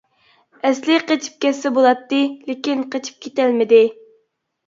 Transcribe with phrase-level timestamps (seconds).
[0.67, 3.83] ئەسلى قېچىپ كەتسە بولاتتى، لېكىن قېچىپ كېتەلمىدى.